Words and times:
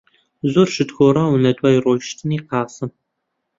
زۆر 0.53 0.67
شت 0.75 0.89
گۆڕاون 0.97 1.39
لەدوای 1.45 1.81
ڕۆیشتنی 1.85 2.39
قاسم. 2.49 2.89